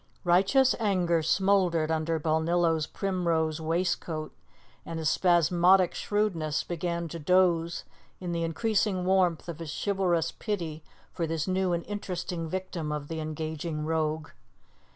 [0.23, 4.35] Righteous anger smouldered under Balnillo's primrose waistcoat,
[4.83, 7.83] and his spasmodic shrewdness began to doze
[8.19, 10.83] in the increasing warmth of his chivalrous pity
[11.13, 14.29] for this new and interesting victim of the engaging rogue.